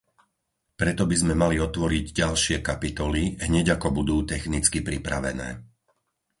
Preto 0.79 1.03
by 1.09 1.13
sme 1.21 1.33
mali 1.43 1.57
otvoriť 1.67 2.05
ďalšie 2.21 2.57
kapitoly, 2.69 3.23
hneď 3.45 3.65
ako 3.77 3.87
budú 4.01 4.17
technicky 4.33 4.79
pripravené. 4.87 5.49